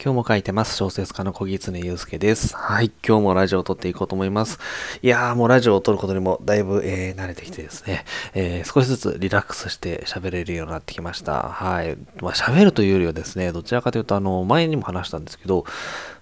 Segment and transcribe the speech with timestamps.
[0.00, 0.76] 今日も書いてます。
[0.76, 2.54] 小説家の小木常祐介です。
[2.54, 2.92] はい。
[3.04, 4.60] 今日もラジオを撮っていこうと思います。
[5.02, 11.48] いやー、もうラジオを撮ることにもだいぶ、えー、慣れてきてですね、えー、少しずつリラックスして喋れるようになってきました。
[11.48, 11.98] はい。
[12.20, 15.64] まあ、喋るというよりはですね、どちらかというと、あの、前にも話したんですけど、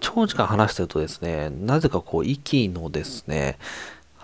[0.00, 3.58] 長時間話してるとですね、なぜかこう、息のですね、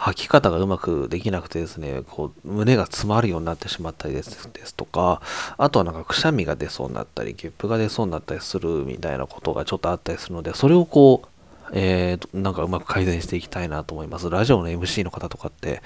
[0.04, 5.22] 吐き方がうまくできなくてですね、こう、胸が詰まるようになってしまったりですですとか、
[5.56, 11.28] あとはなんかくしゃみが出そうになったり、ゲップが出そうになったりするみたいなことがちょっとあったりするので、それをこう、
[11.72, 14.28] えー、なんかうまく改善していきたいなと思います。
[14.28, 15.80] ラジオの MC の方とかって、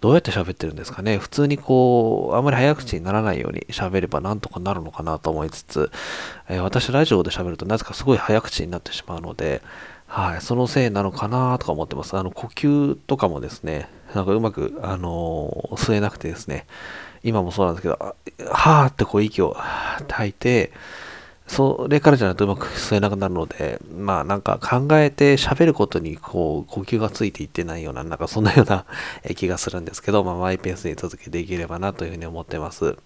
[0.00, 1.18] どうやって喋ってるんですかね？
[1.18, 5.90] 普通にこう、あんまり早口にならないように喋ればなんとかなるのかなと思いつつ、
[6.48, 9.60] えー、私ラジオで喋るとなぜかすごい早口になってしまうので、
[10.12, 12.16] はい、そのせいなのかなとか思ってます。
[12.16, 16.66] あの、呼吸とかもですね、なんかうまく、あのー、吸えなくてですね、
[17.22, 17.96] 今もそうなんですけど、
[18.50, 20.72] はーってこう息を吐いて、
[21.46, 28.86] それからじゃないとうまく吸えなくなるので、まあなんか考えて喋ることにこう呼吸がついていってないような、なんかそんなような
[29.36, 32.96] 気がするんですけど、まあマイペースに続けていければなというふうに思ってます。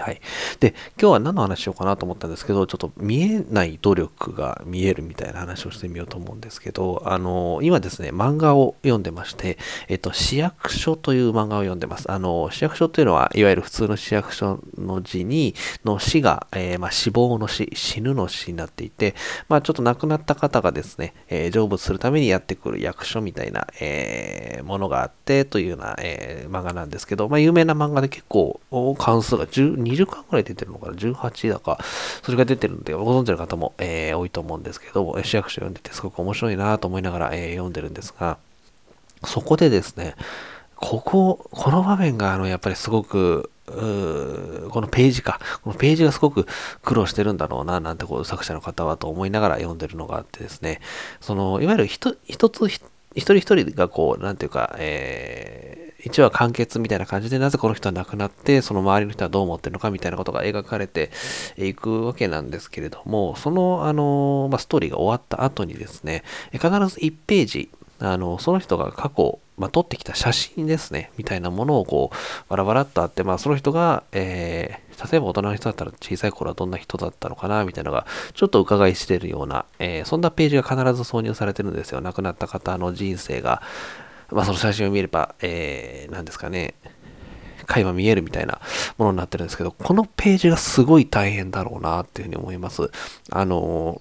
[0.00, 0.20] はい。
[0.60, 12.10] で、今日は何の話しようかなと思ったんですけど、ちょっと見えない努力が見えるみたいな話をしてみようと思うんですけど、あの、今ですね、漫画を読んでまして、えっと、市役所という漫画を読んでます。
[12.10, 19.14] あの、市役所というのは、いわゆる普通の市役所の字に、の死が、えー、まあ、死亡の死、死ぬの死になっていて、
[19.48, 28.60] まあ、ちょっと亡くなった方がですね、えー、成仏するためにやってくる役所みたいな、えー、ものがあって、というような、え漫画なんですけど、まあ、有名な漫画で結構、
[28.98, 31.78] 関数が10 20巻ぐらい出てるのかな ?18 だか、
[32.22, 38.38] それが出てるんで、ご存知の方も、えー、多いと思うんですけど、市役所読んでてすごく面白いなと思いながら、えー、読んでるんですが、
[39.24, 40.14] そこでですね、
[40.76, 43.72] ここ、この場面が、あの、やっぱりすごく、こ
[44.80, 45.38] のページか。
[45.62, 46.46] このページがすごく
[46.82, 50.80] 苦労してるんだろうな、なんてこう作者の方はと思いながら読んでるのがあってですね、
[51.20, 52.14] その、いわゆる一
[52.48, 52.68] つ
[53.14, 61.10] 一人一人がこう、なんていうか、えー一話完結みたいな感じで、なぜこの人は亡くなって、その周りの人はどう思ってるのかみたいなことが描かれて
[61.56, 72.16] いくわけなんですけれども、その、あの、まあ、ストーリーが終わった後にですね、必ず1ページ、あの、その人が過去、まあ、撮ってきた写真ですね、みたいなものをこう、
[72.48, 82.00] バラバラっとあって、まあ、その人が、えー、例えば大人の人だったら小さい頃はどんな人だったのかな、みたいなのが、ちょっと伺いしてるような、えー、そんなページが必ず挿入されてるんですよ。
[82.00, 83.60] 亡くなった方の人生が、
[84.30, 86.72] まあ、その写真を見れば、えー、何ですかね、
[87.66, 88.60] 垣間見えるみたいな
[88.96, 92.90] ものになってるんですけど、このページがすごい大変だろうなっていうふうに思います。
[93.30, 94.00] あの、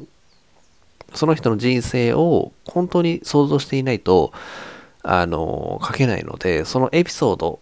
[1.14, 4.31] その人の人生を本当に想像していないと、
[5.04, 7.60] あの、書けないので、そのエピソード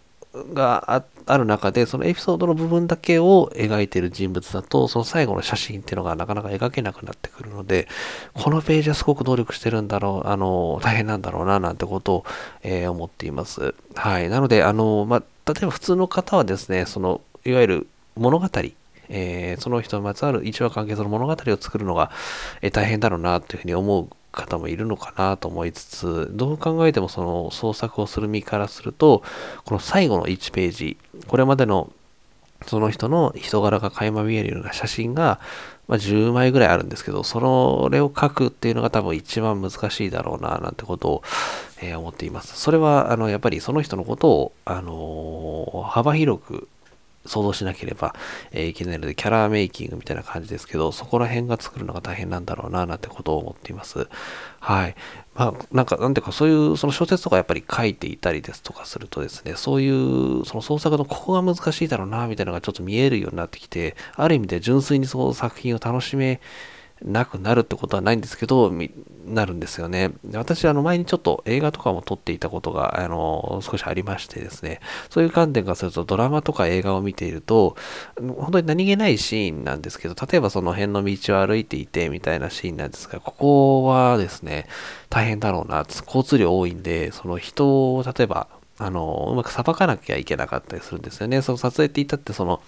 [0.54, 7.88] がある中で、そのエピソードの部分だけを描いている人物だと、その最後の写真っていうのがなかなか描けなくなってくるので、
[8.34, 12.24] このページはすごく努力してるんだろう、あの、大変なんだろうな、なんてことを、
[12.62, 13.74] えー、思っています。
[13.94, 14.28] はい。
[14.28, 18.48] なので、あの、まあ、例えば普通の方はですね、その、いわゆる物語、
[19.10, 22.10] えー、その人にまつわる一話関係する物語を作るのが、
[22.60, 29.22] えー、大変だろうなというふうに思う方もいるのかなと思いつつ、どう考えてもその創作をする身からすると、
[29.64, 31.92] この最後の1ページ、これまでの
[32.66, 35.40] その人の人柄が垣間見えるような写真が、
[35.86, 41.22] まあ、10枚ぐらいあるんですけど、それを書くっていうのが多分一番難しいだろうな、なんてことを、
[41.80, 42.60] えー、思っています。
[42.60, 46.68] それは、あの、やっぱりその人のことを、あのー、幅広く
[47.28, 48.14] 想像しなければ、
[48.50, 54.08] えー、いけないので、キャラメイキングみたいな感じですけど、そこら辺が作るのが大変なんだろうな、なんてことを思っています。
[54.60, 54.94] はい。
[55.34, 66.40] まあ、なんか、なんていうか、そういう、その小説とかやっぱり書いていたりですとかするとですね、そういう、その創作のここが難しいだろうな、みたいなのがちょっと見えるようになってきて、ある意味で純粋にその作品を楽しめ
[67.04, 68.72] なくなるってことはないんですけど、
[69.24, 70.10] なるんですよね。
[70.32, 77.76] 私、あの、前にちょっと映画とかも撮っていたことが、あの、少しありましてですね、そういう観点からすると、ドラマとか映画を見ていると、
[78.16, 84.66] 本当に何気ないシーンなんですけど、例えばその辺の道を歩いていて、みたいなシーンなんですが、ここはですね、
[85.10, 91.42] 大変だろうな、交通量多いんで、その人を、例えば、あの、うまくさばかなきゃいけなかったりするんですよね。
[91.42, 92.62] その撮影って言ったって、その、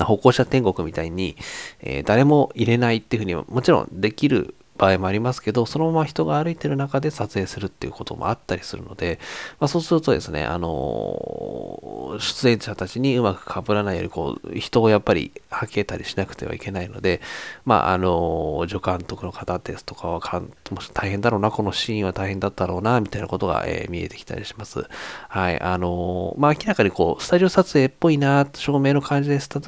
[0.00, 1.36] 歩行者天国みたいに、
[1.80, 9.18] えー、誰も入れないっていうふうにもちろんできる場合もありますけど、そのまま人が歩いてる中で撮影するっていうこともあったりするので、
[9.60, 17.20] まあ、そうするとですね、あの出演者たちにうまく被らないように、こう、人をやっぱりはけたりしなくてはいけないので、
[17.64, 24.86] まあ、あの助監督の方ですとかはかん、もし大変だろうな、このシーンは大変だったろうな、みたいなことが、えー、見えてきたりします。
[25.28, 29.60] はい、あのまあ、明らかにこう、スタジオ撮影っぽいな、照明の感じでスタ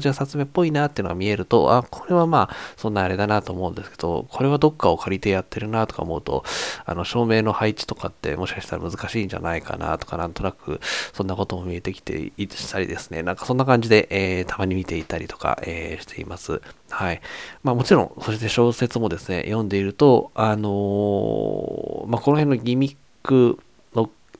[0.00, 6.44] ジオ撮影っぽいなっていうのが見えると、あ、これはまあ、そんなあれだなと思うんですけど、これはどっかを借りてやってるなとか思うと、
[6.86, 10.78] あの、照明の配置とかってもしかしたら難しいんじゃないかなとか、なんとなく、
[11.12, 16.62] そんなことも見えてきていたりですね、なんかそんな感じで、えー、たまに見ていたりとか、えー、しています。
[16.88, 17.20] はい。
[17.64, 23.58] まあもちろん、そして小説もですね、読んでいると、あのー、まあこの辺のギミック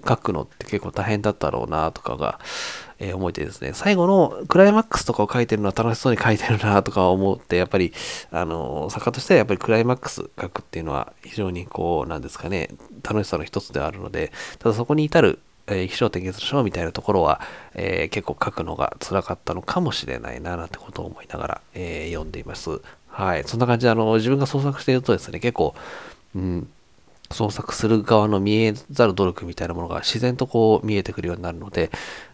[0.07, 2.39] 書くのって結構大変だったろうなとかが、
[2.99, 7.93] えー、思えてですね、最後のクライマックスとかを書いてるのは楽しそうに書いてるなとか思って、やっぱり、
[8.31, 12.71] あの、作家としてはやっぱりクライマックス書くっていうのは非常にこう、なんですかね、
[13.03, 17.41] 楽しさの一つではあるので、ただそこに至る、えー、飛翔転結の章みたいなところは、
[17.75, 22.81] えー、結構書くのが辛かったのかもしれないな、なんてことを思いながら、えー、読んでいます。
[23.09, 23.45] はい。
[23.45, 25.75] そんな感じで、あの、自分が創作しているとですね、結構、
[26.37, 26.69] うん、
[27.31, 31.91] 創作する側の見えざる努力みたいなものが自然とこう見えてくるようになるので、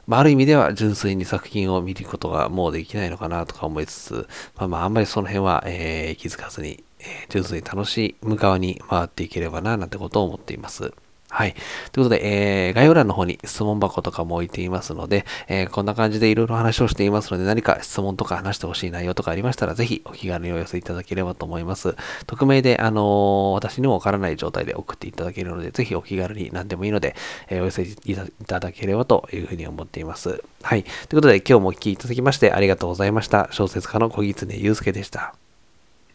[0.07, 10.93] まあ、ある意味では純粋に作品を見ることがもうできないのかなとか思いつつ、まあまああんまりその辺は、えー、気づかずに、えー、純粋に楽しむ側に回っていければななんてことを思っています。
[11.35, 11.55] はい。
[11.91, 21.97] ということで、えー、概要欄の方に質問箱とかも置いていますので、えー、こんな感じでいろいろ話をしていますので、何か質問とか話してほしい内容とかありましたら、ぜひお気軽にお寄せいただければと思います。
[22.29, 27.17] 匿名で、あのー、私にもわからない状態で送っていただけるので、ぜひお気軽に何でもいいので、
[27.51, 28.17] えお寄せい
[28.47, 30.41] ただければというふうに思っています。
[30.63, 30.85] はい。
[30.85, 33.49] ということで、今日もお聴きいただきましてありがとうございました。
[33.51, 35.35] 小説家の小木常祐介でした。